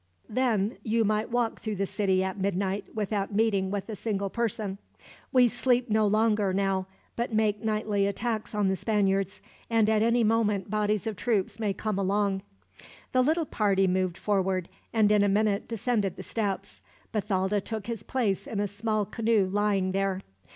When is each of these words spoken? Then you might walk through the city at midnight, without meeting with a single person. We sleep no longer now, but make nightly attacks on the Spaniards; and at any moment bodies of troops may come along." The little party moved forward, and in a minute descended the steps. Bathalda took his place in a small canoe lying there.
Then 0.27 0.77
you 0.81 1.05
might 1.05 1.29
walk 1.29 1.59
through 1.59 1.75
the 1.75 1.85
city 1.85 2.23
at 2.23 2.39
midnight, 2.39 2.85
without 2.95 3.35
meeting 3.35 3.69
with 3.69 3.87
a 3.87 3.95
single 3.95 4.31
person. 4.31 4.79
We 5.31 5.47
sleep 5.47 5.91
no 5.91 6.07
longer 6.07 6.55
now, 6.55 6.87
but 7.15 7.35
make 7.35 7.63
nightly 7.63 8.07
attacks 8.07 8.55
on 8.55 8.67
the 8.67 8.75
Spaniards; 8.75 9.43
and 9.69 9.87
at 9.87 10.01
any 10.01 10.23
moment 10.23 10.71
bodies 10.71 11.05
of 11.05 11.17
troops 11.17 11.59
may 11.59 11.71
come 11.75 11.99
along." 11.99 12.41
The 13.11 13.21
little 13.21 13.45
party 13.45 13.85
moved 13.85 14.17
forward, 14.17 14.69
and 14.91 15.11
in 15.11 15.21
a 15.21 15.29
minute 15.29 15.67
descended 15.67 16.15
the 16.15 16.23
steps. 16.23 16.81
Bathalda 17.11 17.61
took 17.61 17.85
his 17.85 18.01
place 18.01 18.47
in 18.47 18.59
a 18.59 18.67
small 18.67 19.05
canoe 19.05 19.45
lying 19.45 19.91
there. 19.91 20.21